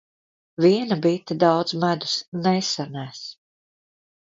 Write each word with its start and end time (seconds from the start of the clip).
Viena 0.63 0.97
bite 1.03 1.37
daudz 1.43 1.71
medus 1.85 2.15
nesanes. 2.41 3.21